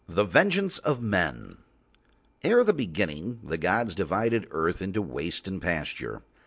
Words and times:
THE 0.09 0.23
VENGEANCE 0.23 0.79
OF 0.79 0.99
MEN 0.99 1.57
Ere 2.43 2.63
the 2.63 2.73
Beginning 2.73 3.39
the 3.43 3.59
gods 3.59 3.93
divided 3.93 4.47
earth 4.49 4.81
into 4.81 4.99
waste 4.99 5.47
and 5.47 5.61
pasture. 5.61 6.23